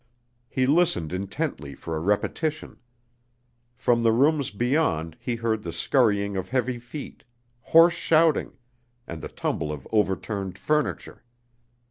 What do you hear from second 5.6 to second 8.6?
the scurrying of heavy feet, hoarse shouting,